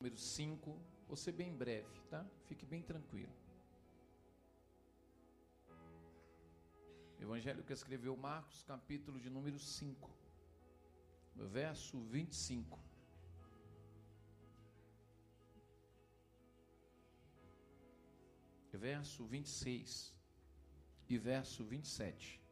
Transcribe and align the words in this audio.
Número 0.00 0.16
5, 0.16 0.76
vou 1.06 1.16
ser 1.16 1.30
bem 1.30 1.54
breve, 1.54 2.00
tá? 2.10 2.26
Fique 2.46 2.66
bem 2.66 2.82
tranquilo. 2.82 3.32
Evangelho 7.20 7.62
que 7.62 7.72
escreveu 7.72 8.16
Marcos, 8.16 8.64
capítulo 8.64 9.20
de 9.20 9.30
número 9.30 9.56
5, 9.56 10.10
verso 11.36 12.00
25. 12.00 12.76
Verso 18.72 19.24
26 19.26 20.12
e 21.08 21.16
verso 21.16 21.64
27. 21.64 22.43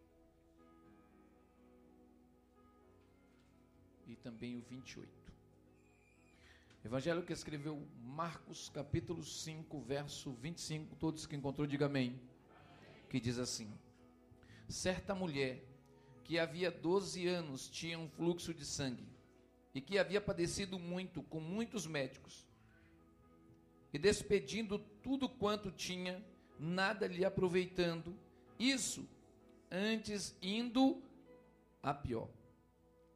E 4.13 4.17
também 4.17 4.59
o 4.59 4.61
28. 4.61 5.09
Evangelho 6.85 7.23
que 7.23 7.33
escreveu 7.33 7.83
Marcos, 8.05 8.69
capítulo 8.69 9.25
5, 9.25 9.81
verso 9.81 10.33
25. 10.35 10.95
Todos 10.97 11.25
que 11.25 11.35
encontrou, 11.35 11.67
diga 11.67 11.87
amém. 11.87 12.21
Que 13.09 13.19
diz 13.19 13.39
assim: 13.39 13.73
Certa 14.69 15.15
mulher 15.15 15.65
que 16.25 16.39
havia 16.39 16.71
12 16.71 17.27
anos 17.27 17.71
tinha 17.71 17.99
um 17.99 18.07
fluxo 18.07 18.53
de 18.53 18.67
sangue 18.67 19.09
e 19.75 19.81
que 19.81 19.99
havia 19.99 20.21
padecido 20.21 20.79
muito 20.79 21.23
com 21.23 21.41
muitos 21.41 21.87
médicos 21.87 22.47
e 23.95 23.99
despedindo 23.99 24.79
tudo 25.03 25.27
quanto 25.27 25.71
tinha, 25.71 26.23
nada 26.59 27.07
lhe 27.07 27.25
aproveitando, 27.25 28.15
isso 28.59 29.09
antes 29.71 30.37
indo 30.43 31.03
a 31.83 31.95
pior. 31.95 32.29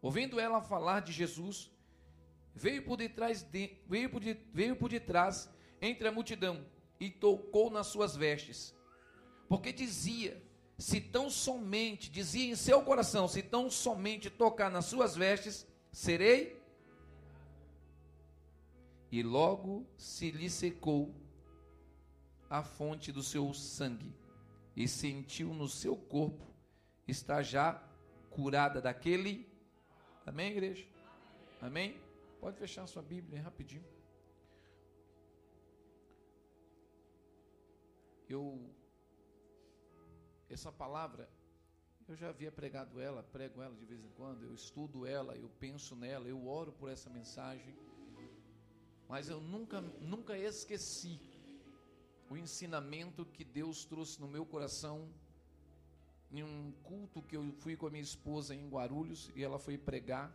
Ouvindo 0.07 0.39
ela 0.39 0.61
falar 0.61 1.01
de 1.01 1.11
Jesus, 1.11 1.69
veio 2.55 2.85
por 2.85 2.97
detrás 2.97 3.43
de, 3.43 3.77
veio 3.89 4.09
por, 4.09 4.21
de, 4.21 4.39
veio 4.53 4.77
por 4.77 4.89
detrás 4.89 5.51
entre 5.83 6.07
a 6.07 6.13
multidão 6.13 6.65
e 7.01 7.11
tocou 7.11 7.71
nas 7.71 7.89
suas 7.89 8.15
vestes, 8.15 8.73
porque 9.49 9.73
dizia: 9.73 10.41
se 10.79 11.01
tão 11.01 11.29
somente, 11.29 12.09
dizia 12.09 12.49
em 12.49 12.55
seu 12.55 12.83
coração, 12.83 13.27
se 13.27 13.43
tão 13.43 13.69
somente 13.69 14.31
tocar 14.31 14.71
nas 14.71 14.85
suas 14.85 15.17
vestes, 15.17 15.67
serei. 15.91 16.57
E 19.11 19.25
logo 19.25 19.85
se 19.97 20.31
lhe 20.31 20.49
secou 20.49 21.13
a 22.49 22.63
fonte 22.63 23.11
do 23.11 23.25
seu 23.25 23.53
sangue, 23.53 24.15
e 24.77 24.87
sentiu 24.87 25.53
no 25.53 25.69
seu 25.69 25.97
corpo 25.97 26.47
está 27.09 27.43
já 27.43 27.83
curada 28.31 28.81
daquele. 28.81 29.56
Amém, 30.27 30.51
igreja? 30.51 30.85
Amém? 31.61 32.01
Pode 32.41 32.59
fechar 32.59 32.85
sua 32.89 33.01
Bíblia 33.01 33.41
rapidinho. 33.41 33.87
Eu 38.29 38.69
essa 40.51 40.73
palavra, 40.73 41.29
eu 42.09 42.17
já 42.17 42.29
havia 42.31 42.51
pregado 42.51 43.01
ela, 43.01 43.23
prego 43.23 43.63
ela 43.63 43.77
de 43.77 43.85
vez 43.85 44.05
em 44.05 44.11
quando, 44.11 44.43
eu 44.43 44.53
estudo 44.53 45.07
ela, 45.07 45.37
eu 45.37 45.49
penso 45.61 45.95
nela, 45.95 46.27
eu 46.27 46.45
oro 46.47 46.73
por 46.73 46.91
essa 46.91 47.09
mensagem, 47.09 47.77
mas 49.09 49.29
eu 49.29 49.41
nunca, 49.41 49.81
nunca 49.81 50.37
esqueci 50.37 51.21
o 52.29 52.37
ensinamento 52.37 53.25
que 53.25 53.45
Deus 53.45 53.85
trouxe 53.85 54.21
no 54.21 54.27
meu 54.27 54.45
coração 54.45 55.09
em 56.39 56.45
um 56.45 56.73
culto 56.83 57.23
que 57.23 57.37
eu 57.37 57.53
fui 57.59 57.77
com 57.77 57.87
a 57.87 57.91
minha 57.91 58.03
esposa 58.03 58.55
em 58.55 58.69
Guarulhos 58.69 59.31
e 59.35 59.43
ela 59.43 59.59
foi 59.59 59.77
pregar 59.79 60.33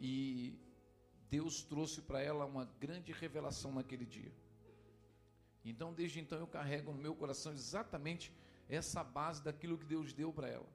e 0.00 0.58
Deus 1.30 1.62
trouxe 1.62 2.02
para 2.02 2.20
ela 2.20 2.44
uma 2.44 2.64
grande 2.80 3.12
revelação 3.12 3.72
naquele 3.72 4.04
dia. 4.04 4.32
Então, 5.64 5.94
desde 5.94 6.20
então, 6.20 6.38
eu 6.38 6.46
carrego 6.46 6.92
no 6.92 6.98
meu 6.98 7.14
coração 7.14 7.52
exatamente 7.52 8.32
essa 8.68 9.04
base 9.04 9.42
daquilo 9.42 9.78
que 9.78 9.86
Deus 9.86 10.12
deu 10.12 10.32
para 10.32 10.48
ela. 10.48 10.68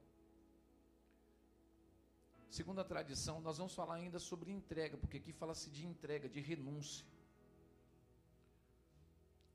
Segundo 2.49 2.79
a 2.79 2.83
tradição, 2.83 3.41
nós 3.41 3.57
vamos 3.57 3.75
falar 3.75 3.95
ainda 3.95 4.19
sobre 4.19 4.51
entrega, 4.51 4.97
porque 4.97 5.17
aqui 5.17 5.33
fala-se 5.33 5.69
de 5.69 5.85
entrega, 5.85 6.29
de 6.29 6.39
renúncia. 6.39 7.05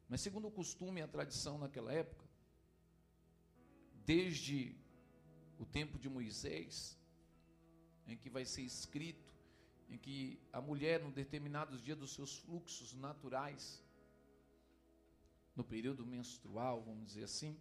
Mas 0.09 0.21
segundo 0.21 0.49
o 0.49 0.51
costume 0.51 1.01
e 1.01 1.03
a 1.03 1.09
tradição 1.09 1.57
naquela 1.57 1.93
época, 1.93 2.25
desde 4.05 4.77
o 5.59 5.65
tempo 5.65 5.99
de 5.99 6.09
Moisés, 6.09 6.99
em 8.07 8.17
que 8.17 8.29
vai 8.29 8.45
ser 8.45 8.63
escrito, 8.63 9.33
em 9.89 9.99
que 9.99 10.41
a 10.53 10.61
mulher, 10.61 11.03
no 11.03 11.11
determinados 11.11 11.83
dias 11.83 11.99
dos 11.99 12.13
seus 12.13 12.37
fluxos 12.39 12.93
naturais, 12.95 13.83
no 15.55 15.63
período 15.63 16.07
menstrual, 16.07 16.83
vamos 16.83 17.07
dizer 17.07 17.25
assim, 17.25 17.61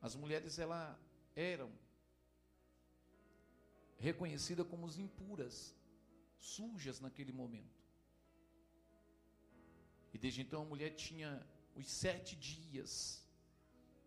as 0.00 0.14
mulheres 0.14 0.58
ela 0.58 0.98
eram 1.34 1.72
reconhecidas 3.98 4.66
como 4.68 4.86
impuras, 4.98 5.74
sujas 6.38 7.00
naquele 7.00 7.32
momento. 7.32 7.82
E 10.12 10.18
desde 10.18 10.42
então 10.42 10.62
a 10.62 10.64
mulher 10.64 10.90
tinha 10.94 11.44
os 11.74 11.90
sete 11.90 12.36
dias, 12.36 13.26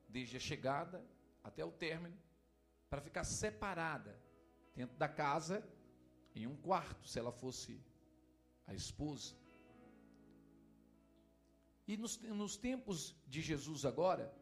desde 0.07 0.37
a 0.37 0.39
chegada 0.39 1.05
até 1.43 1.63
o 1.63 1.71
término, 1.71 2.17
para 2.89 3.01
ficar 3.01 3.23
separada 3.23 4.19
dentro 4.75 4.97
da 4.97 5.07
casa, 5.07 5.67
em 6.35 6.47
um 6.47 6.55
quarto, 6.55 7.07
se 7.07 7.19
ela 7.19 7.31
fosse 7.31 7.83
a 8.65 8.73
esposa. 8.73 9.35
E 11.87 11.97
nos, 11.97 12.17
nos 12.21 12.55
tempos 12.55 13.15
de 13.27 13.41
Jesus 13.41 13.83
agora, 13.85 14.33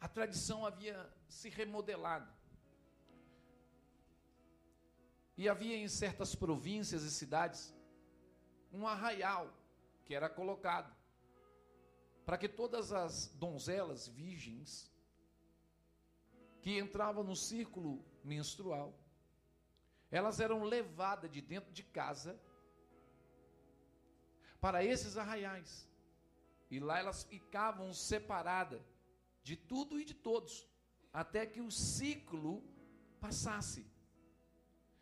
a 0.00 0.08
tradição 0.08 0.64
havia 0.64 1.12
se 1.28 1.48
remodelado. 1.48 2.32
E 5.36 5.48
havia 5.48 5.76
em 5.76 5.88
certas 5.88 6.34
províncias 6.34 7.02
e 7.02 7.10
cidades 7.10 7.74
um 8.72 8.86
arraial 8.86 9.54
que 10.04 10.14
era 10.14 10.28
colocado 10.28 10.94
para 12.24 12.36
que 12.36 12.48
todas 12.48 12.92
as 12.92 13.28
donzelas 13.36 14.06
virgens 14.08 14.92
que 16.62 16.78
entravam 16.78 17.24
no 17.24 17.36
círculo 17.36 18.04
menstrual, 18.24 18.94
elas 20.10 20.40
eram 20.40 20.64
levadas 20.64 21.30
de 21.30 21.40
dentro 21.40 21.72
de 21.72 21.82
casa 21.82 22.38
para 24.60 24.84
esses 24.84 25.16
arraiais. 25.16 25.88
E 26.70 26.78
lá 26.78 26.98
elas 26.98 27.24
ficavam 27.24 27.92
separadas 27.92 28.80
de 29.42 29.56
tudo 29.56 29.98
e 29.98 30.04
de 30.04 30.14
todos, 30.14 30.68
até 31.12 31.46
que 31.46 31.60
o 31.60 31.70
ciclo 31.70 32.62
passasse. 33.20 33.86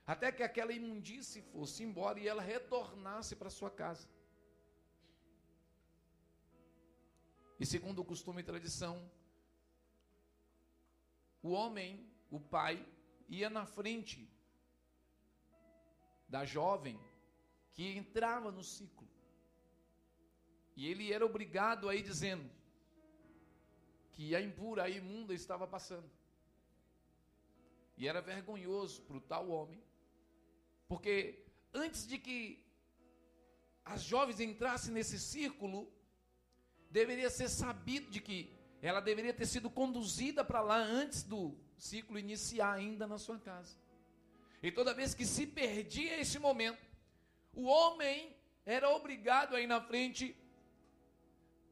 Até 0.07 0.31
que 0.31 0.43
aquela 0.43 0.73
imundície 0.73 1.43
fosse 1.43 1.83
embora 1.83 2.21
e 2.21 2.29
ela 2.29 2.43
retornasse 2.43 3.35
para 3.35 3.51
sua 3.51 3.71
casa. 3.71 4.09
E 7.59 7.67
segundo 7.67 8.01
o 8.01 8.05
costume 8.05 8.41
e 8.41 8.45
tradição, 8.45 9.11
o 11.47 11.51
homem, 11.51 12.05
o 12.31 12.41
pai, 12.41 12.85
ia 13.29 13.49
na 13.49 13.65
frente 13.65 14.29
da 16.29 16.45
jovem 16.45 16.99
que 17.73 17.97
entrava 17.97 18.51
no 18.51 18.65
ciclo. 18.65 19.09
E 20.75 20.89
ele 20.89 21.13
era 21.13 21.25
obrigado 21.25 21.89
a 21.89 21.95
ir 21.95 22.03
dizendo: 22.03 22.51
que 24.13 24.35
a 24.35 24.41
impura, 24.41 24.85
a 24.85 24.91
imunda 24.91 25.35
estava 25.35 25.67
passando. 25.67 26.11
E 27.97 28.09
era 28.09 28.21
vergonhoso 28.21 29.03
para 29.03 29.17
o 29.17 29.21
tal 29.21 29.49
homem, 29.49 29.83
porque 30.89 31.45
antes 31.73 32.07
de 32.07 32.19
que 32.19 32.39
as 33.85 34.03
jovens 34.03 34.41
entrassem 34.41 34.93
nesse 34.93 35.19
círculo, 35.19 35.91
deveria 36.91 37.31
ser 37.31 37.49
sabido 37.49 38.11
de 38.11 38.21
que 38.21 38.39
ela 38.87 39.01
deveria 39.01 39.35
ter 39.35 39.47
sido 39.47 39.69
conduzida 39.69 40.45
para 40.45 40.61
lá 40.61 40.79
antes 40.79 41.25
do 41.25 41.57
ciclo 41.77 42.19
iniciar 42.19 42.73
ainda 42.73 43.05
na 43.05 43.19
sua 43.19 43.37
casa. 43.37 43.77
E 44.63 44.71
toda 44.71 44.95
vez 44.95 45.13
que 45.13 45.27
se 45.27 45.45
perdia 45.45 46.21
esse 46.21 46.39
momento, 46.39 46.79
o 47.53 47.65
homem 47.65 48.37
era 48.65 48.89
obrigado 48.91 49.57
a 49.57 49.61
ir 49.61 49.67
na 49.67 49.81
frente, 49.81 50.37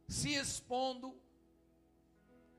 se 0.08 0.34
expondo, 0.34 1.14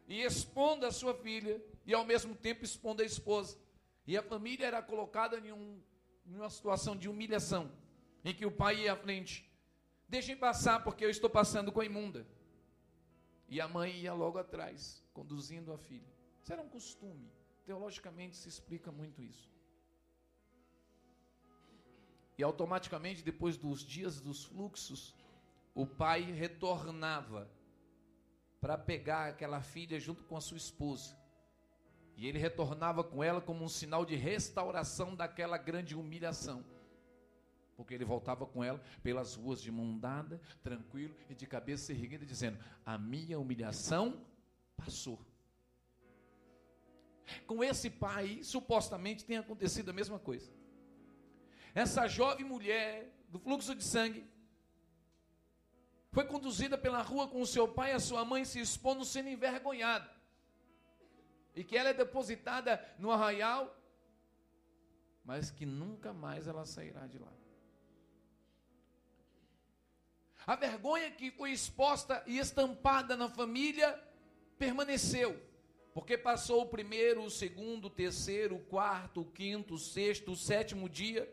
e 0.08 0.22
expondo 0.22 0.86
a 0.86 0.92
sua 0.92 1.14
filha, 1.14 1.62
e 1.86 1.94
ao 1.94 2.06
mesmo 2.06 2.34
tempo 2.34 2.64
expondo 2.64 3.02
a 3.02 3.06
esposa. 3.06 3.58
E 4.08 4.18
a 4.18 4.24
família 4.24 4.68
era 4.68 4.82
colocada 4.82 5.38
em, 5.38 5.52
um, 5.52 5.82
em 6.26 6.36
uma 6.36 6.50
situação 6.50 6.96
de 6.96 7.10
humilhação, 7.10 7.70
em 8.24 8.34
que 8.34 8.46
o 8.46 8.52
pai 8.52 8.84
ia 8.84 8.94
à 8.94 8.96
frente. 8.96 9.52
Deixem 10.08 10.38
passar, 10.38 10.82
porque 10.82 11.04
eu 11.04 11.10
estou 11.10 11.30
passando 11.30 11.74
com 11.74 11.82
a 11.82 11.86
imunda. 11.86 12.26
E 13.48 13.62
a 13.62 13.68
mãe 13.68 13.92
ia 14.00 14.14
logo 14.14 14.38
atrás, 14.38 15.04
conduzindo 15.14 15.72
a 15.72 15.78
filha. 15.78 16.12
Isso 16.42 16.52
era 16.52 16.62
um 16.62 16.70
costume. 16.70 17.32
Teologicamente 17.66 18.36
se 18.36 18.50
explica 18.50 18.92
muito 18.92 19.22
isso. 19.22 19.50
E 22.38 22.44
automaticamente, 22.44 23.24
depois 23.24 23.58
dos 23.58 23.82
dias 23.82 24.20
dos 24.20 24.44
fluxos, 24.44 25.16
o 25.74 25.86
pai 25.86 26.22
retornava 26.22 27.50
para 28.60 28.78
pegar 28.78 29.30
aquela 29.30 29.62
filha 29.62 30.00
junto 30.00 30.24
com 30.24 30.36
a 30.36 30.42
sua 30.42 30.58
esposa. 30.58 31.18
E 32.18 32.28
ele 32.28 32.40
retornava 32.40 33.04
com 33.04 33.24
ela 33.24 33.42
como 33.42 33.64
um 33.64 33.70
sinal 33.70 34.06
de 34.06 34.16
restauração 34.16 35.16
daquela 35.16 35.58
grande 35.58 35.96
humilhação. 35.96 36.64
Porque 37.76 37.94
ele 37.94 38.06
voltava 38.06 38.46
com 38.46 38.64
ela 38.64 38.82
pelas 39.04 39.36
ruas 39.36 39.62
de 39.62 39.72
mão 39.72 39.98
dada, 39.98 40.40
tranquilo 40.64 41.16
e 41.30 41.36
de 41.36 41.46
cabeça 41.46 41.92
erguida, 41.92 42.26
dizendo: 42.26 42.58
A 42.86 42.98
minha 42.98 43.40
humilhação 43.40 44.26
passou. 44.78 45.20
Com 47.48 47.64
esse 47.64 47.90
pai, 47.90 48.44
supostamente 48.44 49.26
tem 49.26 49.38
acontecido 49.38 49.90
a 49.90 49.94
mesma 49.94 50.20
coisa. 50.20 50.52
Essa 51.74 52.08
jovem 52.08 52.46
mulher 52.46 53.12
do 53.28 53.40
fluxo 53.40 53.76
de 53.76 53.84
sangue 53.84 54.26
foi 56.12 56.26
conduzida 56.26 56.78
pela 56.78 57.02
rua 57.02 57.28
com 57.28 57.42
o 57.42 57.46
seu 57.46 57.68
pai 57.68 57.92
e 57.92 57.96
a 57.96 58.00
sua 58.00 58.24
mãe 58.24 58.46
se 58.46 58.60
expondo 58.62 59.04
sendo 59.04 59.28
envergonhada. 59.28 60.10
E 61.54 61.62
que 61.62 61.78
ela 61.78 61.90
é 61.90 61.94
depositada 61.94 62.82
no 62.98 63.12
arraial, 63.12 63.76
mas 65.26 65.52
que 65.52 65.66
nunca 65.66 66.14
mais 66.14 66.48
ela 66.48 66.66
sairá 66.66 67.06
de 67.08 67.18
lá. 67.18 67.34
A 70.46 70.56
vergonha 70.56 71.10
que 71.10 71.32
foi 71.32 71.52
exposta 71.52 72.24
e 72.28 72.38
estampada 72.38 73.18
na 73.18 73.28
família 73.28 74.00
permaneceu. 74.60 75.42
Porque 75.94 76.18
passou 76.18 76.62
o 76.62 76.68
primeiro, 76.68 77.24
o 77.24 77.32
segundo, 77.32 77.86
o 77.86 77.90
terceiro, 77.90 78.56
o 78.56 78.60
quarto, 78.60 79.22
o 79.22 79.26
quinto, 79.32 79.76
o 79.76 79.80
sexto, 79.80 80.34
o 80.34 80.36
sétimo 80.36 80.90
dia. 80.90 81.28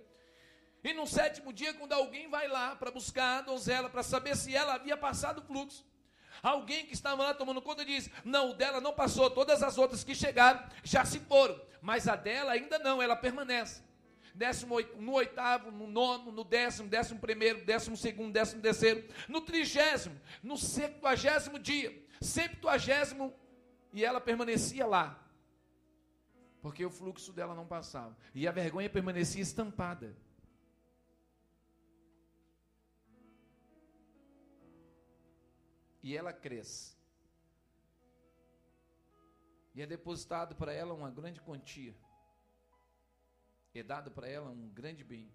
E 0.85 0.95
no 0.95 1.07
sétimo 1.07 1.53
dia, 1.53 1.75
quando 1.75 1.93
alguém 1.93 2.29
vai 2.31 2.49
lá 2.49 2.75
para 2.75 2.91
buscar 2.91 3.39
a 3.39 3.43
donzela, 3.43 3.91
para 3.91 4.03
saber 4.03 4.37
se 4.37 4.55
ela 4.55 4.75
havia 4.75 4.97
passado 4.97 5.39
o 5.39 5.45
fluxo, 5.45 5.85
alguém 6.43 6.87
que 6.87 6.95
estava 6.95 7.23
lá 7.23 7.35
tomando 7.35 7.61
conta 7.61 7.85
diz: 7.85 8.09
Não, 8.25 8.51
o 8.51 8.55
dela 8.55 8.81
não 8.81 8.95
passou, 8.95 9.29
todas 9.31 9.63
as 9.63 9.79
outras 9.79 10.03
que 10.03 10.15
chegaram 10.15 10.65
já 10.83 11.05
se 11.05 11.21
foram, 11.21 11.61
mas 11.81 12.09
a 12.09 12.17
dela 12.17 12.53
ainda 12.53 12.79
não, 12.79 13.03
ela 13.03 13.15
permanece. 13.15 13.83
Décimo, 14.35 14.81
no 14.99 15.13
oitavo, 15.13 15.71
no 15.71 15.87
nono, 15.87 16.33
no 16.33 16.43
décimo, 16.43 16.89
décimo 16.89 17.21
primeiro, 17.21 17.65
décimo 17.65 17.97
segundo, 17.97 18.33
décimo 18.33 18.63
terceiro, 18.63 19.07
no 19.29 19.41
trigésimo, 19.41 20.19
no 20.43 20.57
septuagésimo 20.57 21.59
dia, 21.59 22.07
septuagésimo, 22.21 23.33
e 23.93 24.05
ela 24.05 24.21
permanecia 24.21 24.87
lá, 24.87 25.23
porque 26.63 26.85
o 26.85 26.91
fluxo 26.91 27.33
dela 27.33 27.55
não 27.55 27.67
passava, 27.67 28.17
e 28.35 28.49
a 28.49 28.53
vergonha 28.53 28.89
permanecia 28.89 29.43
estampada. 29.43 30.17
e 36.03 36.17
ela 36.17 36.33
cresce. 36.33 36.97
E 39.75 39.81
é 39.81 39.87
depositado 39.87 40.55
para 40.57 40.73
ela 40.73 40.93
uma 40.93 41.11
grande 41.11 41.41
quantia. 41.41 41.95
É 43.75 43.83
dado 43.83 44.11
para 44.11 44.29
ela 44.29 44.51
um 44.51 44.69
grande 44.69 45.03
bem. 45.03 45.33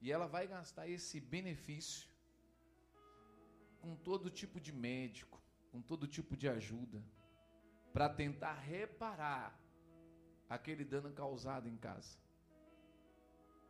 E 0.00 0.12
ela 0.12 0.26
vai 0.26 0.46
gastar 0.46 0.88
esse 0.88 1.20
benefício 1.20 2.08
com 3.80 3.96
todo 3.96 4.30
tipo 4.30 4.60
de 4.60 4.72
médico, 4.72 5.40
com 5.70 5.80
todo 5.80 6.06
tipo 6.06 6.36
de 6.36 6.48
ajuda, 6.48 7.02
para 7.92 8.08
tentar 8.08 8.54
reparar 8.54 9.58
aquele 10.48 10.84
dano 10.84 11.12
causado 11.12 11.68
em 11.68 11.76
casa. 11.76 12.18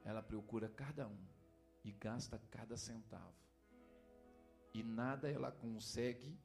Ela 0.05 0.23
procura 0.23 0.69
cada 0.69 1.06
um 1.06 1.26
e 1.85 1.93
gasta 1.93 2.38
cada 2.50 2.76
centavo 2.76 3.49
e 4.75 4.82
nada 4.82 5.31
ela 5.31 5.50
consegue 5.50 6.38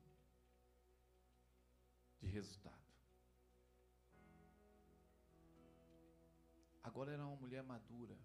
de 2.19 2.27
resultado. 2.27 2.82
Agora 6.93 7.11
era 7.11 7.25
uma 7.25 7.35
mulher 7.35 7.63
madura 7.63 8.15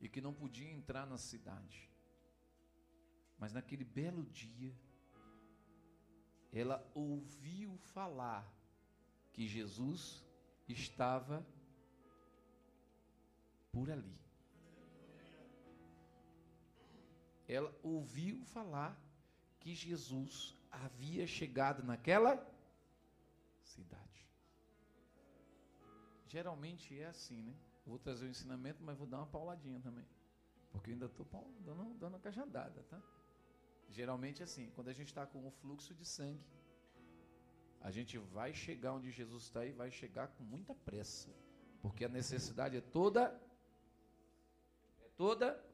e 0.00 0.08
que 0.08 0.22
não 0.22 0.32
podia 0.32 0.72
entrar 0.72 1.06
na 1.06 1.18
cidade. 1.18 1.86
Mas 3.38 3.52
naquele 3.52 3.84
belo 3.84 4.24
dia, 4.24 4.74
ela 6.50 6.82
ouviu 6.94 7.76
falar 7.76 8.50
que 9.34 9.46
Jesus 9.46 10.24
estava 10.66 11.46
por 13.70 13.90
ali. 13.90 14.18
Ela 17.46 17.70
ouviu 17.82 18.42
falar 18.46 18.98
que 19.58 19.74
Jesus 19.74 20.56
havia 20.70 21.26
chegado 21.26 21.82
naquela 21.82 22.50
cidade. 23.62 24.26
Geralmente 26.26 26.98
é 26.98 27.04
assim, 27.04 27.42
né? 27.42 27.54
Vou 27.86 27.98
trazer 27.98 28.26
o 28.26 28.28
ensinamento, 28.28 28.82
mas 28.82 28.96
vou 28.96 29.06
dar 29.06 29.18
uma 29.18 29.26
pauladinha 29.26 29.80
também. 29.80 30.06
Porque 30.70 30.90
eu 30.90 30.94
ainda 30.94 31.06
estou 31.06 31.26
dando, 31.60 31.94
dando 31.98 32.14
uma 32.14 32.20
cajadada, 32.20 32.82
tá? 32.84 33.00
Geralmente 33.88 34.42
assim, 34.42 34.70
quando 34.74 34.88
a 34.88 34.92
gente 34.92 35.08
está 35.08 35.26
com 35.26 35.46
o 35.46 35.50
fluxo 35.50 35.94
de 35.94 36.04
sangue, 36.04 36.44
a 37.80 37.90
gente 37.90 38.18
vai 38.18 38.52
chegar 38.52 38.92
onde 38.92 39.10
Jesus 39.10 39.44
está 39.44 39.64
e 39.64 39.72
vai 39.72 39.90
chegar 39.90 40.28
com 40.28 40.44
muita 40.44 40.74
pressa. 40.74 41.30
Porque 41.82 42.04
a 42.04 42.08
necessidade 42.08 42.76
é 42.76 42.80
toda. 42.80 43.40
É 45.00 45.08
toda 45.16 45.70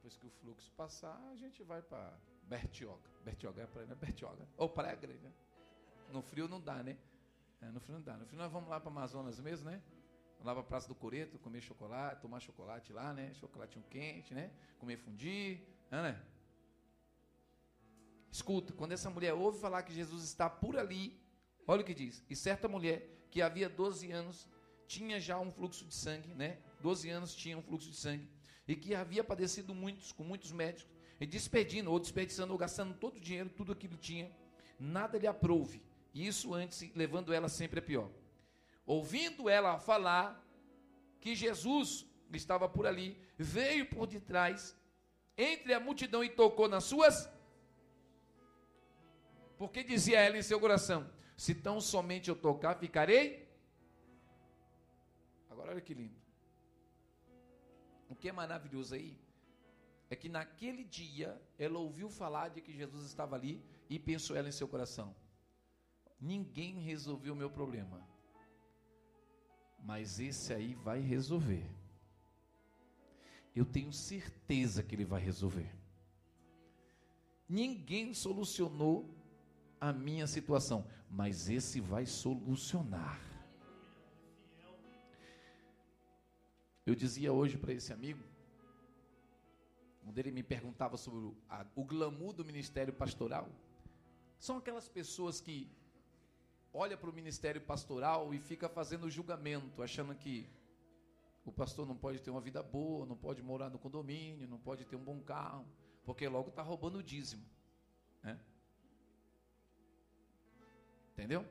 depois 0.00 0.16
que 0.16 0.26
o 0.26 0.30
fluxo 0.30 0.70
passar, 0.72 1.20
a 1.30 1.36
gente 1.36 1.62
vai 1.62 1.82
para 1.82 2.18
Bertioga. 2.44 3.08
Bertioga 3.22 3.62
é 3.62 3.66
praia, 3.66 3.88
é 3.90 3.94
Bertioga. 3.94 4.48
Ou 4.56 4.68
Praia 4.68 4.96
Grande. 4.96 5.18
Né? 5.18 5.32
No 6.10 6.22
frio 6.22 6.48
não 6.48 6.60
dá, 6.60 6.82
né? 6.82 6.96
É, 7.60 7.70
no 7.70 7.80
frio 7.80 7.96
não 7.96 8.02
dá. 8.02 8.16
No 8.16 8.26
frio 8.26 8.38
nós 8.38 8.50
vamos 8.50 8.68
lá 8.68 8.80
para 8.80 8.90
Amazonas 8.90 9.38
mesmo, 9.40 9.70
né? 9.70 9.82
Lá 10.42 10.52
para 10.52 10.62
a 10.62 10.64
Praça 10.64 10.88
do 10.88 10.94
Coreto, 10.94 11.38
comer 11.38 11.60
chocolate, 11.60 12.22
tomar 12.22 12.40
chocolate 12.40 12.92
lá, 12.92 13.12
né? 13.12 13.34
Chocolatinho 13.34 13.84
quente, 13.90 14.32
né? 14.32 14.50
Comer 14.78 14.96
fundir, 14.96 15.62
né? 15.90 16.20
Escuta, 18.30 18.72
quando 18.72 18.92
essa 18.92 19.10
mulher 19.10 19.34
ouve 19.34 19.60
falar 19.60 19.82
que 19.82 19.92
Jesus 19.92 20.24
está 20.24 20.48
por 20.48 20.78
ali, 20.78 21.20
olha 21.66 21.82
o 21.82 21.84
que 21.84 21.94
diz. 21.94 22.24
E 22.30 22.36
certa 22.36 22.68
mulher 22.68 23.26
que 23.30 23.42
havia 23.42 23.68
12 23.68 24.10
anos 24.10 24.48
tinha 24.86 25.20
já 25.20 25.38
um 25.38 25.52
fluxo 25.52 25.84
de 25.84 25.94
sangue, 25.94 26.34
né? 26.34 26.58
12 26.80 27.10
anos 27.10 27.34
tinha 27.34 27.58
um 27.58 27.62
fluxo 27.62 27.90
de 27.90 27.96
sangue 27.96 28.28
e 28.70 28.76
que 28.76 28.94
havia 28.94 29.24
padecido 29.24 29.74
muitos, 29.74 30.12
com 30.12 30.22
muitos 30.22 30.52
médicos, 30.52 30.86
e 31.20 31.26
despedindo, 31.26 31.90
ou 31.90 31.98
desperdiçando, 31.98 32.52
ou 32.52 32.58
gastando 32.58 32.94
todo 32.94 33.16
o 33.16 33.20
dinheiro, 33.20 33.50
tudo 33.50 33.72
aquilo 33.72 33.96
que 33.96 34.00
tinha, 34.00 34.30
nada 34.78 35.18
lhe 35.18 35.26
aprove. 35.26 35.82
E 36.12 36.26
isso 36.26 36.52
antes, 36.54 36.92
levando 36.94 37.32
ela 37.32 37.48
sempre 37.48 37.78
a 37.78 37.82
pior. 37.82 38.10
Ouvindo 38.84 39.48
ela 39.48 39.78
falar 39.78 40.44
que 41.20 41.34
Jesus 41.34 42.06
estava 42.32 42.68
por 42.68 42.86
ali, 42.86 43.20
veio 43.36 43.86
por 43.86 44.06
detrás, 44.06 44.76
entre 45.36 45.72
a 45.72 45.80
multidão 45.80 46.24
e 46.24 46.28
tocou 46.28 46.68
nas 46.68 46.84
suas. 46.84 47.28
Porque 49.56 49.82
dizia 49.82 50.20
ela 50.20 50.38
em 50.38 50.42
seu 50.42 50.58
coração: 50.58 51.08
Se 51.36 51.54
tão 51.54 51.80
somente 51.80 52.28
eu 52.28 52.36
tocar, 52.36 52.74
ficarei. 52.76 53.48
Agora 55.48 55.72
olha 55.72 55.80
que 55.80 55.94
lindo. 55.94 56.18
O 58.08 58.14
que 58.14 58.28
é 58.28 58.32
maravilhoso 58.32 58.94
aí 58.94 59.16
é 60.08 60.16
que 60.16 60.28
naquele 60.28 60.82
dia 60.82 61.40
ela 61.56 61.78
ouviu 61.78 62.10
falar 62.10 62.48
de 62.48 62.60
que 62.60 62.72
Jesus 62.72 63.06
estava 63.06 63.36
ali 63.36 63.64
e 63.88 63.98
pensou 63.98 64.34
ela 64.34 64.48
em 64.48 64.52
seu 64.52 64.66
coração: 64.66 65.14
ninguém 66.20 66.80
resolveu 66.80 67.32
o 67.32 67.36
meu 67.36 67.50
problema, 67.50 68.06
mas 69.82 70.20
esse 70.20 70.52
aí 70.52 70.74
vai 70.74 71.00
resolver. 71.00 71.66
Eu 73.54 73.64
tenho 73.64 73.92
certeza 73.92 74.82
que 74.82 74.94
ele 74.94 75.04
vai 75.04 75.20
resolver. 75.20 75.74
Ninguém 77.48 78.14
solucionou 78.14 79.12
a 79.80 79.92
minha 79.92 80.26
situação, 80.26 80.86
mas 81.10 81.48
esse 81.48 81.80
vai 81.80 82.06
solucionar. 82.06 83.20
Eu 86.86 86.94
dizia 86.94 87.32
hoje 87.32 87.56
para 87.56 87.72
esse 87.72 87.92
amigo, 87.92 88.22
quando 90.02 90.18
ele 90.18 90.30
me 90.30 90.42
perguntava 90.42 90.96
sobre 90.96 91.20
o, 91.20 91.36
a, 91.48 91.66
o 91.74 91.84
glamour 91.84 92.32
do 92.32 92.44
ministério 92.44 92.92
pastoral, 92.92 93.48
são 94.38 94.58
aquelas 94.58 94.88
pessoas 94.88 95.40
que 95.40 95.70
olha 96.72 96.96
para 96.96 97.10
o 97.10 97.12
ministério 97.12 97.60
pastoral 97.60 98.32
e 98.32 98.38
fica 98.38 98.68
fazendo 98.68 99.10
julgamento, 99.10 99.82
achando 99.82 100.14
que 100.14 100.48
o 101.44 101.52
pastor 101.52 101.86
não 101.86 101.96
pode 101.96 102.20
ter 102.20 102.30
uma 102.30 102.40
vida 102.40 102.62
boa, 102.62 103.06
não 103.06 103.16
pode 103.16 103.42
morar 103.42 103.70
no 103.70 103.78
condomínio, 103.78 104.48
não 104.48 104.58
pode 104.58 104.84
ter 104.84 104.96
um 104.96 105.04
bom 105.04 105.20
carro, 105.20 105.66
porque 106.04 106.28
logo 106.28 106.50
está 106.50 106.62
roubando 106.62 106.98
o 106.98 107.02
dízimo. 107.02 107.44
Né? 108.22 108.38
Entendeu? 111.12 111.46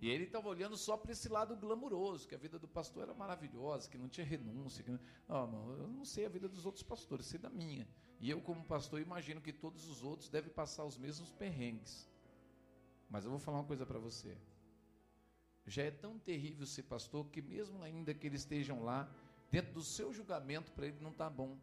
E 0.00 0.10
ele 0.10 0.24
estava 0.24 0.48
olhando 0.48 0.76
só 0.76 0.98
para 0.98 1.12
esse 1.12 1.28
lado 1.30 1.56
glamuroso, 1.56 2.28
que 2.28 2.34
a 2.34 2.38
vida 2.38 2.58
do 2.58 2.68
pastor 2.68 3.04
era 3.04 3.14
maravilhosa, 3.14 3.88
que 3.88 3.96
não 3.96 4.08
tinha 4.08 4.26
renúncia. 4.26 4.84
Que 4.84 4.90
não... 4.90 5.00
Mano, 5.26 5.78
eu 5.78 5.88
não 5.88 6.04
sei 6.04 6.26
a 6.26 6.28
vida 6.28 6.46
dos 6.46 6.66
outros 6.66 6.82
pastores, 6.82 7.24
sei 7.24 7.40
da 7.40 7.48
minha. 7.48 7.88
E 8.20 8.28
eu, 8.28 8.40
como 8.42 8.62
pastor, 8.64 9.00
imagino 9.00 9.40
que 9.40 9.52
todos 9.52 9.88
os 9.88 10.02
outros 10.02 10.28
devem 10.28 10.52
passar 10.52 10.84
os 10.84 10.98
mesmos 10.98 11.32
perrengues. 11.32 12.06
Mas 13.14 13.24
eu 13.24 13.30
vou 13.30 13.38
falar 13.38 13.58
uma 13.58 13.64
coisa 13.64 13.86
para 13.86 14.00
você. 14.00 14.36
Já 15.64 15.84
é 15.84 15.90
tão 15.92 16.18
terrível 16.18 16.66
ser 16.66 16.82
pastor 16.82 17.24
que, 17.28 17.40
mesmo 17.40 17.80
ainda 17.80 18.12
que 18.12 18.26
eles 18.26 18.40
estejam 18.40 18.82
lá, 18.82 19.08
dentro 19.52 19.72
do 19.72 19.84
seu 19.84 20.12
julgamento, 20.12 20.72
para 20.72 20.88
ele 20.88 20.98
não 21.00 21.12
está 21.12 21.30
bom. 21.30 21.56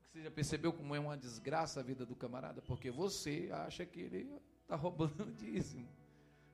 Você 0.00 0.22
já 0.22 0.30
percebeu 0.30 0.72
como 0.72 0.94
é 0.94 0.98
uma 0.98 1.18
desgraça 1.18 1.80
a 1.80 1.82
vida 1.82 2.06
do 2.06 2.16
camarada? 2.16 2.62
Porque 2.62 2.90
você 2.90 3.50
acha 3.52 3.84
que 3.84 4.00
ele 4.00 4.40
está 4.62 4.74
roubando 4.74 5.24
o 5.24 5.32
dízimo. 5.32 5.86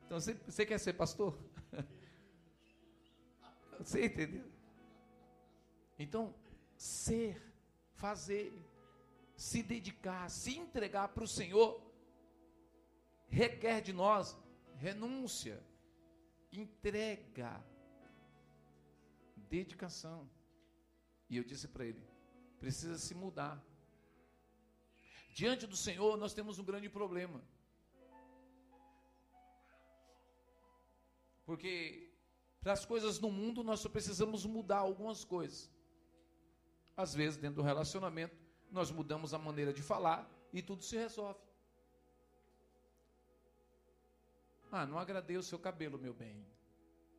Então, 0.04 0.18
você, 0.18 0.34
você 0.34 0.66
quer 0.66 0.80
ser 0.80 0.94
pastor? 0.94 1.38
Você 3.78 4.06
entendeu? 4.06 4.44
Então, 5.98 6.34
ser, 6.76 7.40
fazer, 7.92 8.52
se 9.36 9.62
dedicar, 9.62 10.28
se 10.30 10.56
entregar 10.56 11.08
para 11.08 11.24
o 11.24 11.28
Senhor, 11.28 11.84
requer 13.28 13.80
de 13.80 13.92
nós 13.92 14.36
renúncia, 14.76 15.62
entrega, 16.52 17.64
dedicação. 19.48 20.28
E 21.28 21.36
eu 21.36 21.44
disse 21.44 21.68
para 21.68 21.84
ele: 21.84 22.02
precisa 22.58 22.98
se 22.98 23.14
mudar. 23.14 23.62
Diante 25.30 25.66
do 25.66 25.76
Senhor, 25.76 26.16
nós 26.16 26.32
temos 26.32 26.58
um 26.58 26.64
grande 26.64 26.88
problema. 26.88 27.42
Porque 31.44 32.10
para 32.60 32.72
as 32.72 32.84
coisas 32.84 33.18
no 33.20 33.30
mundo 33.30 33.62
nós 33.62 33.80
só 33.80 33.88
precisamos 33.88 34.46
mudar 34.46 34.78
algumas 34.78 35.24
coisas. 35.24 35.70
Às 36.96 37.14
vezes, 37.14 37.36
dentro 37.36 37.56
do 37.56 37.62
relacionamento, 37.62 38.36
nós 38.70 38.90
mudamos 38.90 39.34
a 39.34 39.38
maneira 39.38 39.72
de 39.72 39.82
falar 39.82 40.30
e 40.52 40.62
tudo 40.62 40.82
se 40.82 40.96
resolve. 40.96 41.40
Ah, 44.76 44.84
não 44.84 44.98
agradei 44.98 45.36
o 45.36 45.42
seu 45.42 45.56
cabelo, 45.56 45.96
meu 45.96 46.12
bem. 46.12 46.44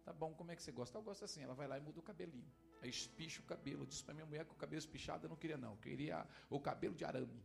Tá 0.04 0.12
bom, 0.12 0.34
como 0.34 0.52
é 0.52 0.56
que 0.58 0.62
você 0.62 0.74
gosta? 0.74 0.98
Eu 0.98 1.02
gosto 1.02 1.24
assim. 1.24 1.42
Ela 1.42 1.54
vai 1.54 1.68
lá 1.70 1.78
e 1.78 1.82
muda 1.82 2.02
o 2.02 2.04
cabelinho. 2.04 2.52
Aí 2.82 2.90
espicha 2.90 3.40
o 3.40 3.46
cabelo. 3.46 3.84
Eu 3.84 3.86
disse 3.86 4.04
para 4.04 4.14
minha 4.14 4.26
mulher 4.26 4.44
que 4.44 4.52
o 4.52 4.56
cabelo 4.56 4.78
espichado 4.78 5.26
eu 5.26 5.30
não 5.30 5.38
queria, 5.38 5.58
não. 5.58 5.72
Eu 5.72 5.78
queria 5.78 6.28
o 6.50 6.60
cabelo 6.60 6.94
de 6.94 7.06
arame. 7.06 7.42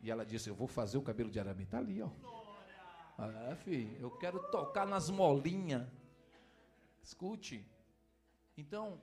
E 0.00 0.08
ela 0.08 0.24
disse: 0.24 0.48
Eu 0.48 0.54
vou 0.54 0.68
fazer 0.68 0.98
o 0.98 1.02
cabelo 1.02 1.32
de 1.32 1.40
arame. 1.40 1.64
Está 1.64 1.78
ali, 1.78 2.00
ó. 2.00 2.10
Ah, 3.18 3.56
filho, 3.56 3.96
eu 4.00 4.10
quero 4.12 4.38
tocar 4.52 4.86
nas 4.86 5.10
molinhas. 5.10 5.84
Escute. 7.02 7.66
Então, 8.56 9.02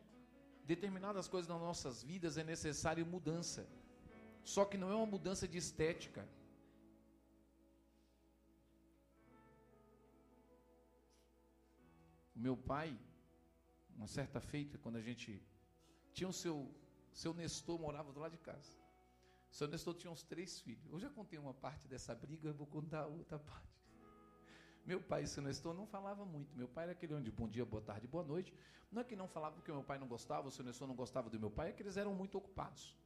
determinadas 0.63 1.27
coisas 1.27 1.49
nas 1.49 1.59
nossas 1.59 2.01
vidas 2.01 2.37
é 2.37 2.43
necessário 2.43 3.05
mudança. 3.05 3.67
Só 4.45 4.63
que 4.63 4.77
não 4.77 4.89
é 4.89 4.95
uma 4.95 5.05
mudança 5.05 5.45
de 5.45 5.57
estética. 5.57 6.25
Meu 12.41 12.57
pai, 12.57 12.97
uma 13.95 14.07
certa 14.07 14.39
feita, 14.39 14.77
quando 14.77 14.97
a 14.97 15.01
gente 15.01 15.41
tinha 16.13 16.27
o 16.27 16.33
seu, 16.33 16.55
seu 17.13 17.33
Nestor 17.33 17.79
morava 17.79 18.11
do 18.11 18.19
lado 18.19 18.31
de 18.31 18.37
casa. 18.39 18.71
O 19.51 19.53
seu 19.53 19.67
Nestor 19.67 19.93
tinha 19.93 20.11
uns 20.11 20.23
três 20.23 20.59
filhos. 20.59 20.85
Eu 20.91 20.99
já 20.99 21.09
contei 21.09 21.37
uma 21.37 21.53
parte 21.53 21.87
dessa 21.87 22.15
briga, 22.15 22.49
eu 22.49 22.53
vou 22.53 22.67
contar 22.67 23.05
outra 23.05 23.37
parte. 23.37 23.71
Meu 24.85 24.99
pai, 24.99 25.27
seu 25.27 25.43
Nestor, 25.43 25.73
não 25.73 25.85
falava 25.85 26.25
muito. 26.25 26.55
Meu 26.55 26.67
pai 26.67 26.85
era 26.85 26.93
aquele 26.93 27.13
onde 27.13 27.29
bom 27.29 27.47
dia, 27.47 27.63
boa 27.63 27.81
tarde, 27.81 28.07
boa 28.07 28.23
noite. 28.23 28.53
Não 28.91 29.01
é 29.01 29.05
que 29.05 29.15
não 29.15 29.27
falava 29.27 29.55
porque 29.55 29.71
meu 29.71 29.83
pai 29.83 29.99
não 29.99 30.07
gostava, 30.07 30.47
o 30.47 30.51
seu 30.51 30.65
Nestor 30.65 30.87
não 30.87 30.95
gostava 30.95 31.29
do 31.29 31.39
meu 31.39 31.51
pai, 31.51 31.69
é 31.69 31.73
que 31.73 31.83
eles 31.83 31.95
eram 31.95 32.13
muito 32.15 32.37
ocupados. 32.37 32.97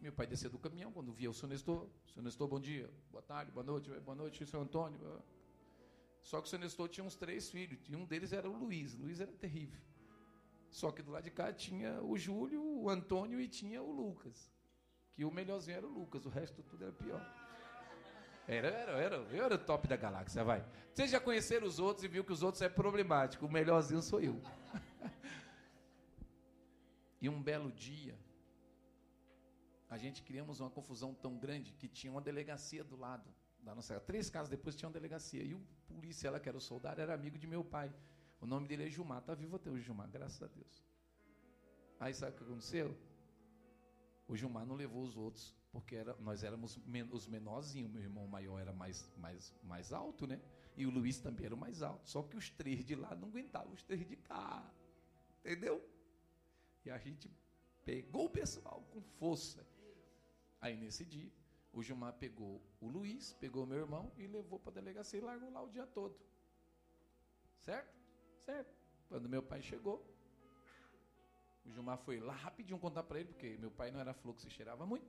Meu 0.00 0.12
pai 0.12 0.26
descia 0.26 0.48
do 0.48 0.58
caminhão 0.58 0.90
quando 0.90 1.12
via 1.12 1.28
o 1.28 1.34
seu 1.34 1.46
Nestor. 1.46 1.86
Seu 2.14 2.22
Nestor, 2.22 2.48
bom 2.48 2.58
dia, 2.58 2.90
boa 3.10 3.22
tarde, 3.22 3.52
boa 3.52 3.64
noite, 3.64 3.90
boa 4.00 4.16
noite, 4.16 4.46
seu 4.46 4.60
Antônio. 4.62 4.98
Só 6.22 6.40
que 6.40 6.46
o 6.46 6.50
seu 6.50 6.58
Nestor 6.58 6.88
tinha 6.88 7.04
uns 7.04 7.16
três 7.16 7.50
filhos, 7.50 7.80
e 7.88 7.96
um 7.96 8.04
deles 8.04 8.32
era 8.32 8.48
o 8.48 8.56
Luiz. 8.56 8.94
O 8.94 9.02
Luiz 9.02 9.20
era 9.20 9.32
terrível. 9.32 9.80
Só 10.70 10.92
que 10.92 11.02
do 11.02 11.10
lado 11.10 11.24
de 11.24 11.30
cá 11.30 11.52
tinha 11.52 12.00
o 12.02 12.16
Júlio, 12.16 12.62
o 12.62 12.88
Antônio 12.88 13.40
e 13.40 13.48
tinha 13.48 13.82
o 13.82 13.90
Lucas. 13.90 14.50
Que 15.12 15.24
o 15.24 15.30
melhorzinho 15.30 15.76
era 15.76 15.86
o 15.86 15.90
Lucas, 15.90 16.24
o 16.24 16.28
resto 16.28 16.62
tudo 16.62 16.84
era 16.84 16.92
pior. 16.92 17.20
Era, 18.46 18.68
era, 18.68 18.92
era, 18.92 19.16
eu 19.16 19.44
era 19.44 19.54
o 19.54 19.58
top 19.58 19.88
da 19.88 19.96
galáxia, 19.96 20.44
vai. 20.44 20.64
Vocês 20.92 21.10
já 21.10 21.20
conheceram 21.20 21.66
os 21.66 21.78
outros 21.78 22.04
e 22.04 22.08
viu 22.08 22.24
que 22.24 22.32
os 22.32 22.42
outros 22.42 22.62
é 22.62 22.68
problemático. 22.68 23.46
O 23.46 23.50
melhorzinho 23.50 24.02
sou 24.02 24.20
eu. 24.20 24.40
e 27.20 27.28
um 27.28 27.42
belo 27.42 27.70
dia, 27.72 28.18
a 29.88 29.98
gente 29.98 30.22
criamos 30.22 30.60
uma 30.60 30.70
confusão 30.70 31.14
tão 31.14 31.36
grande 31.36 31.72
que 31.72 31.88
tinha 31.88 32.12
uma 32.12 32.20
delegacia 32.20 32.84
do 32.84 32.96
lado 32.96 33.28
da 33.62 33.74
nossa. 33.74 33.98
Três 34.00 34.30
casas 34.30 34.48
depois 34.48 34.74
tinha 34.74 34.88
uma 34.88 34.92
delegacia. 34.92 35.42
E 35.42 35.54
o 35.54 35.60
polícia, 35.86 36.28
ela 36.28 36.40
que 36.40 36.48
era 36.48 36.58
o 36.58 36.60
soldado, 36.60 37.00
era 37.00 37.14
amigo 37.14 37.38
de 37.38 37.46
meu 37.46 37.64
pai. 37.64 37.92
O 38.40 38.46
nome 38.46 38.66
dele 38.66 38.86
é 38.86 38.90
Gilmar. 38.90 39.18
Está 39.18 39.34
vivo 39.34 39.56
até 39.56 39.70
o 39.70 39.78
Gilmar, 39.78 40.08
graças 40.08 40.42
a 40.42 40.46
Deus. 40.46 40.84
Aí 41.98 42.14
sabe 42.14 42.32
o 42.32 42.38
que 42.38 42.44
aconteceu? 42.44 42.96
O 44.26 44.36
Gilmar 44.36 44.64
não 44.64 44.76
levou 44.76 45.02
os 45.02 45.16
outros, 45.16 45.54
porque 45.72 45.96
era, 45.96 46.16
nós 46.20 46.42
éramos 46.42 46.78
men 46.86 47.08
os 47.10 47.26
menorzinhos. 47.26 47.90
Meu 47.90 48.02
irmão 48.02 48.26
maior 48.26 48.58
era 48.58 48.72
mais, 48.72 49.10
mais, 49.16 49.54
mais 49.62 49.92
alto, 49.92 50.26
né? 50.26 50.40
E 50.76 50.86
o 50.86 50.90
Luiz 50.90 51.18
também 51.18 51.46
era 51.46 51.54
o 51.54 51.58
mais 51.58 51.82
alto. 51.82 52.08
Só 52.08 52.22
que 52.22 52.36
os 52.36 52.48
três 52.48 52.84
de 52.84 52.94
lá 52.94 53.14
não 53.14 53.28
aguentavam 53.28 53.72
os 53.72 53.82
três 53.82 54.06
de 54.08 54.16
cá. 54.16 54.72
Entendeu? 55.40 55.84
E 56.84 56.90
a 56.90 56.98
gente 56.98 57.30
pegou 57.84 58.26
o 58.26 58.30
pessoal 58.30 58.82
com 58.90 59.02
força. 59.02 59.66
Aí 60.60 60.76
nesse 60.76 61.04
dia, 61.04 61.30
o 61.72 61.82
Gilmar 61.82 62.14
pegou 62.14 62.60
o 62.80 62.88
Luiz, 62.88 63.32
pegou 63.34 63.66
meu 63.66 63.78
irmão 63.78 64.12
e 64.16 64.26
levou 64.26 64.58
para 64.58 64.72
a 64.72 64.74
delegacia 64.74 65.18
e 65.18 65.22
largou 65.22 65.50
lá 65.50 65.62
o 65.62 65.68
dia 65.68 65.86
todo. 65.86 66.18
Certo? 67.60 67.94
Certo. 68.38 68.74
Quando 69.08 69.28
meu 69.28 69.42
pai 69.42 69.62
chegou, 69.62 70.04
o 71.64 71.70
Gilmar 71.70 71.98
foi 71.98 72.18
lá 72.18 72.32
rapidinho 72.32 72.78
contar 72.78 73.04
para 73.04 73.20
ele, 73.20 73.28
porque 73.28 73.56
meu 73.58 73.70
pai 73.70 73.90
não 73.90 74.00
era 74.00 74.12
fluxo 74.12 74.46
e 74.46 74.50
cheirava 74.50 74.84
muito. 74.84 75.06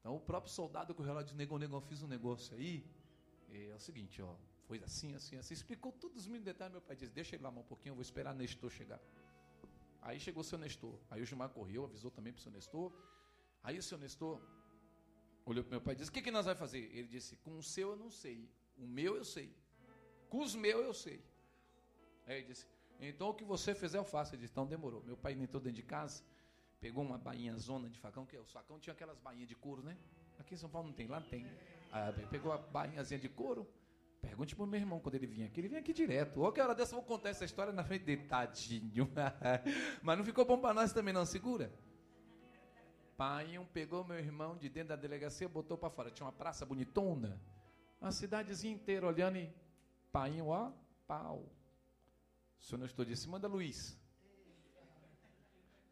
Então 0.00 0.16
o 0.16 0.20
próprio 0.20 0.52
soldado 0.52 0.94
correu 0.94 1.14
lá 1.14 1.20
e 1.20 1.24
disse, 1.24 1.36
negão, 1.36 1.58
negão, 1.58 1.80
fiz 1.80 2.02
um 2.02 2.08
negócio 2.08 2.56
aí. 2.56 2.84
é 3.50 3.74
o 3.74 3.80
seguinte, 3.80 4.22
ó, 4.22 4.34
foi 4.66 4.82
assim, 4.82 5.14
assim, 5.14 5.36
assim. 5.36 5.54
Explicou 5.54 5.92
todos 5.92 6.22
os 6.22 6.26
mínimos 6.26 6.46
detalhes. 6.46 6.72
Meu 6.72 6.82
pai 6.82 6.96
disse, 6.96 7.12
deixa 7.12 7.36
ele 7.36 7.42
lá 7.42 7.50
um 7.50 7.62
pouquinho, 7.62 7.92
eu 7.92 7.96
vou 7.96 8.02
esperar 8.02 8.34
Nestor 8.34 8.70
chegar. 8.70 9.00
Aí 10.00 10.18
chegou 10.18 10.40
o 10.40 10.44
seu 10.44 10.58
Nestor. 10.58 10.98
Aí 11.10 11.20
o 11.22 11.26
Gilmar 11.26 11.50
correu, 11.50 11.84
avisou 11.84 12.10
também 12.10 12.32
para 12.32 12.40
o 12.40 12.42
seu 12.42 12.50
Nestor. 12.50 12.92
Aí 13.62 13.78
o 13.78 13.82
seu 13.82 13.98
Nestor 13.98 14.40
olhou 15.44 15.64
para 15.64 15.70
meu 15.70 15.80
pai 15.80 15.94
e 15.94 15.96
disse: 15.96 16.10
O 16.10 16.12
que, 16.12 16.22
que 16.22 16.30
nós 16.30 16.46
vamos 16.46 16.58
fazer? 16.58 16.90
Ele 16.92 17.08
disse: 17.08 17.36
Com 17.36 17.58
o 17.58 17.62
seu 17.62 17.90
eu 17.90 17.96
não 17.96 18.10
sei, 18.10 18.48
o 18.78 18.86
meu 18.86 19.16
eu 19.16 19.24
sei, 19.24 19.54
com 20.28 20.40
os 20.40 20.54
meus 20.54 20.84
eu 20.84 20.94
sei. 20.94 21.24
Aí 22.26 22.38
ele 22.38 22.46
disse: 22.46 22.66
Então 23.00 23.28
o 23.28 23.34
que 23.34 23.44
você 23.44 23.74
fizer 23.74 23.98
eu 23.98 24.04
faço. 24.04 24.34
Ele 24.34 24.42
disse: 24.42 24.52
Então 24.52 24.66
demorou. 24.66 25.02
Meu 25.02 25.16
pai 25.16 25.32
entrou 25.32 25.62
dentro 25.62 25.76
de 25.76 25.82
casa, 25.82 26.22
pegou 26.80 27.04
uma 27.04 27.18
bainha 27.18 27.56
zona 27.56 27.88
de 27.88 27.98
facão, 27.98 28.24
que 28.26 28.36
o 28.36 28.44
facão 28.44 28.78
tinha 28.78 28.92
aquelas 28.92 29.18
bainhas 29.18 29.48
de 29.48 29.54
couro, 29.54 29.82
né? 29.82 29.96
Aqui 30.38 30.54
em 30.54 30.56
São 30.56 30.70
Paulo 30.70 30.88
não 30.88 30.94
tem, 30.94 31.06
lá 31.06 31.20
tem. 31.20 31.46
Aí 31.92 32.26
pegou 32.26 32.52
a 32.52 32.58
bainhazinha 32.58 33.20
de 33.20 33.28
couro. 33.28 33.68
Pergunte 34.20 34.54
pro 34.54 34.66
meu 34.66 34.78
irmão 34.78 35.00
quando 35.00 35.16
ele 35.16 35.26
vinha 35.26 35.46
aqui. 35.46 35.60
Ele 35.60 35.68
vinha 35.68 35.80
aqui 35.80 35.92
direto. 35.92 36.40
Ou 36.40 36.52
que 36.52 36.60
hora 36.60 36.74
dessa 36.74 36.94
eu 36.94 37.00
vou 37.00 37.04
contar 37.04 37.30
essa 37.30 37.44
história 37.44 37.72
na 37.72 37.82
frente 37.82 38.04
dele, 38.04 38.22
tadinho. 38.22 39.10
Mas 40.00 40.16
não 40.16 40.24
ficou 40.24 40.44
bom 40.44 40.58
para 40.58 40.72
nós 40.72 40.92
também, 40.92 41.12
não. 41.12 41.26
Segura. 41.26 41.72
Painho 43.22 43.64
pegou 43.72 44.02
meu 44.02 44.18
irmão 44.18 44.56
de 44.56 44.68
dentro 44.68 44.88
da 44.88 44.96
delegacia 44.96 45.48
botou 45.48 45.78
para 45.78 45.88
fora. 45.88 46.10
Tinha 46.10 46.26
uma 46.26 46.32
praça 46.32 46.66
bonitona. 46.66 47.40
Uma 48.00 48.10
cidadezinha 48.10 48.74
inteira 48.74 49.06
olhando 49.06 49.38
e. 49.38 49.48
Painho, 50.10 50.48
ó, 50.48 50.72
pau. 51.06 51.48
O 52.58 52.64
senhor 52.64 52.80
não 52.80 52.86
estou 52.86 53.04
disse, 53.04 53.28
manda 53.28 53.46
Luiz. 53.46 53.96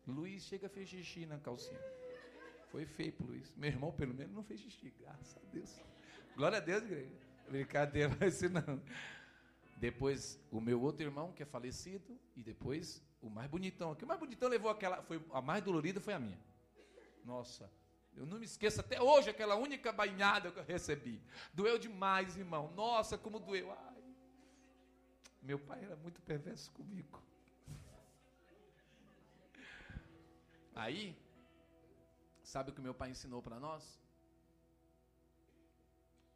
Luiz 0.04 0.42
chega 0.42 0.68
fez 0.68 0.88
xixi 0.88 1.24
na 1.24 1.38
calcinha. 1.38 1.80
Foi 2.72 2.84
feio 2.84 3.12
pro 3.12 3.28
Luiz. 3.28 3.54
Meu 3.54 3.70
irmão, 3.70 3.92
pelo 3.92 4.12
menos, 4.12 4.34
não 4.34 4.42
fez 4.42 4.58
xixi. 4.58 4.92
Graças 4.98 5.36
a 5.36 5.40
Deus. 5.52 5.80
Glória 6.34 6.58
a 6.58 6.60
Deus, 6.60 6.82
igreja. 6.82 7.14
Brincadeira, 7.48 8.10
mas 8.18 8.42
não. 8.42 8.82
Depois, 9.76 10.36
o 10.50 10.60
meu 10.60 10.82
outro 10.82 11.04
irmão, 11.04 11.30
que 11.30 11.44
é 11.44 11.46
falecido, 11.46 12.18
e 12.34 12.42
depois 12.42 13.00
o 13.22 13.30
mais 13.30 13.48
bonitão. 13.48 13.92
O 13.92 14.06
mais 14.06 14.18
bonitão 14.18 14.48
levou 14.48 14.68
aquela. 14.68 15.00
Foi, 15.04 15.24
a 15.32 15.40
mais 15.40 15.62
dolorida 15.62 16.00
foi 16.00 16.14
a 16.14 16.18
minha. 16.18 16.49
Nossa, 17.24 17.70
eu 18.16 18.26
não 18.26 18.38
me 18.38 18.44
esqueço 18.44 18.80
até 18.80 19.00
hoje 19.00 19.30
aquela 19.30 19.56
única 19.56 19.92
banhada 19.92 20.50
que 20.50 20.58
eu 20.58 20.64
recebi. 20.64 21.22
Doeu 21.52 21.78
demais, 21.78 22.36
irmão. 22.36 22.72
Nossa, 22.74 23.16
como 23.16 23.38
doeu. 23.38 23.70
Ai. 23.70 24.02
Meu 25.42 25.58
pai 25.58 25.82
era 25.84 25.96
muito 25.96 26.20
perverso 26.22 26.70
comigo. 26.72 27.22
Aí, 30.74 31.16
sabe 32.42 32.70
o 32.70 32.74
que 32.74 32.80
meu 32.80 32.94
pai 32.94 33.10
ensinou 33.10 33.42
para 33.42 33.58
nós? 33.58 34.00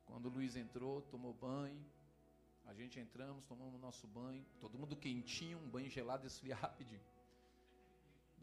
Quando 0.07 0.27
o 0.27 0.31
Luiz 0.31 0.55
entrou, 0.57 1.03
tomou 1.03 1.33
banho, 1.33 1.85
a 2.67 2.73
gente 2.75 2.99
entramos, 2.99 3.45
tomamos 3.45 3.81
nosso 3.81 4.07
banho, 4.07 4.45
todo 4.61 4.79
mundo 4.79 4.97
quentinho, 4.97 5.59
um 5.59 5.69
banho 5.69 5.91
gelado, 5.91 6.27
esfria 6.27 6.55
rapidinho. 6.55 7.01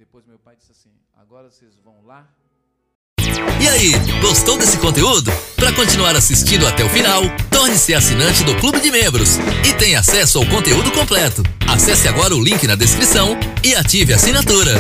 Depois 0.01 0.25
meu 0.25 0.39
pai 0.39 0.55
disse 0.55 0.71
assim: 0.71 0.89
agora 1.15 1.51
vocês 1.51 1.73
vão 1.85 2.03
lá. 2.03 2.27
E 3.61 3.69
aí, 3.69 3.91
gostou 4.19 4.57
desse 4.57 4.75
conteúdo? 4.79 5.31
Para 5.55 5.71
continuar 5.73 6.15
assistindo 6.15 6.65
até 6.65 6.83
o 6.83 6.89
final, 6.89 7.21
torne-se 7.51 7.93
assinante 7.93 8.43
do 8.43 8.55
Clube 8.55 8.79
de 8.79 8.89
Membros 8.89 9.37
e 9.63 9.71
tenha 9.75 9.99
acesso 9.99 10.39
ao 10.39 10.47
conteúdo 10.47 10.91
completo. 10.91 11.43
Acesse 11.71 12.07
agora 12.07 12.35
o 12.35 12.43
link 12.43 12.65
na 12.65 12.73
descrição 12.73 13.37
e 13.63 13.75
ative 13.75 14.13
a 14.13 14.15
assinatura. 14.15 14.73